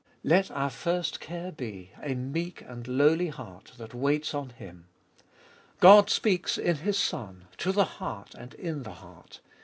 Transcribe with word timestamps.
Let 0.23 0.49
our 0.49 0.71
first 0.71 1.19
care 1.19 1.51
be, 1.51 1.91
a 2.01 2.15
meek 2.15 2.61
and 2.63 2.87
lowly 2.87 3.27
heart, 3.27 3.73
that 3.77 3.93
waits 3.93 4.33
on 4.33 4.49
Him. 4.49 4.87
God 5.79 6.09
speaks 6.09 6.57
in 6.57 6.77
His 6.77 6.97
Son, 6.97 7.45
to 7.59 7.71
the 7.71 7.85
heart, 7.85 8.33
and 8.33 8.55
in 8.55 8.81
the 8.81 8.93
heart. 8.95 9.41